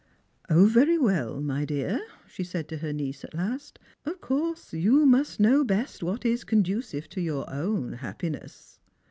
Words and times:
"O, 0.49 0.65
very 0.65 0.97
well, 0.97 1.41
my 1.43 1.63
dear," 1.63 2.01
she 2.27 2.43
said 2.43 2.67
to 2.69 2.77
her 2.77 2.91
niece 2.91 3.23
at 3.23 3.35
last." 3.35 3.77
Of 4.03 4.19
course, 4.19 4.73
you 4.73 5.05
must 5.05 5.39
know 5.39 5.63
best 5.63 6.01
what 6.01 6.25
is 6.25 6.43
conducive 6.43 7.07
to 7.09 7.21
your 7.21 7.47
own 7.47 7.93
happiness." 7.93 8.79